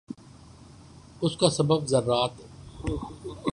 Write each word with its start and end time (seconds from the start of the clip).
اس 1.21 1.37
کا 1.37 1.49
سبب 1.49 1.85
ذرات 1.85 2.41